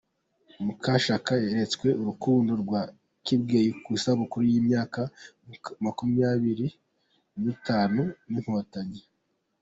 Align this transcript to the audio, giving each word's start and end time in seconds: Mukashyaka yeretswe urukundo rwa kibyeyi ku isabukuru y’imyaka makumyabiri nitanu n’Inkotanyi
Mukashyaka 0.65 1.31
yeretswe 1.43 1.87
urukundo 2.01 2.51
rwa 2.63 2.81
kibyeyi 3.25 3.71
ku 3.83 3.89
isabukuru 3.97 4.43
y’imyaka 4.51 5.01
makumyabiri 5.83 6.67
nitanu 7.43 8.03
n’Inkotanyi 8.31 9.01